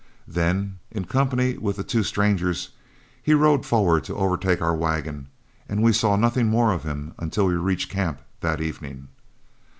Then 0.27 0.79
in 0.89 1.05
company 1.05 1.59
with 1.59 1.75
the 1.75 1.83
two 1.83 2.01
strangers, 2.01 2.69
he 3.21 3.35
rode 3.35 3.67
forward 3.67 4.03
to 4.05 4.15
overtake 4.15 4.59
our 4.59 4.73
wagon, 4.75 5.27
and 5.69 5.83
we 5.83 5.93
saw 5.93 6.15
nothing 6.15 6.47
more 6.47 6.73
of 6.73 6.81
him 6.81 7.13
until 7.19 7.45
we 7.45 7.53
reached 7.53 7.91
camp 7.91 8.21
that 8.39 8.61
evening. 8.61 9.09